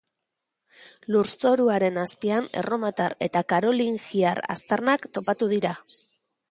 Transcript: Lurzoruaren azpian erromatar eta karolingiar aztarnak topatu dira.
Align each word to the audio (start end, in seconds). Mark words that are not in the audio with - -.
Lurzoruaren 1.15 1.99
azpian 2.05 2.49
erromatar 2.63 3.17
eta 3.29 3.45
karolingiar 3.55 4.43
aztarnak 4.57 5.11
topatu 5.19 5.55
dira. 5.57 5.81